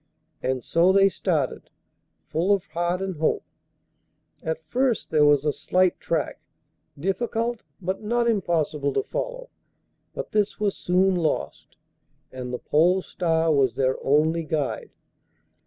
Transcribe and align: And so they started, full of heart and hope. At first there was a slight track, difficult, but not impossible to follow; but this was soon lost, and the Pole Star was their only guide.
And 0.41 0.63
so 0.63 0.91
they 0.91 1.09
started, 1.09 1.69
full 2.25 2.51
of 2.51 2.65
heart 2.65 3.03
and 3.03 3.17
hope. 3.17 3.43
At 4.41 4.63
first 4.65 5.11
there 5.11 5.25
was 5.25 5.45
a 5.45 5.53
slight 5.53 5.99
track, 5.99 6.39
difficult, 6.99 7.61
but 7.79 8.01
not 8.01 8.27
impossible 8.27 8.93
to 8.93 9.03
follow; 9.03 9.51
but 10.15 10.31
this 10.31 10.59
was 10.59 10.75
soon 10.75 11.13
lost, 11.13 11.75
and 12.31 12.51
the 12.51 12.57
Pole 12.57 13.03
Star 13.03 13.53
was 13.53 13.75
their 13.75 14.03
only 14.03 14.41
guide. 14.43 14.89